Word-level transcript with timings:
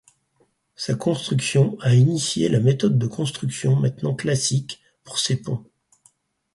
Sa 0.75 0.95
construction 0.95 1.77
a 1.79 1.93
initié 1.93 2.49
la 2.49 2.59
méthode 2.59 2.97
de 2.97 3.05
construction 3.05 3.75
maintenant 3.75 4.15
classique 4.15 4.81
pour 5.03 5.19
ces 5.19 5.39
ponts. 5.39 5.63